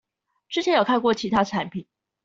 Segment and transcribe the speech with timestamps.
[0.49, 1.85] 之前有看過其他產品